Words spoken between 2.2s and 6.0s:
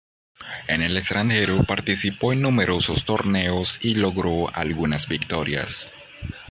en numerosos torneos, y logró algunas victorias.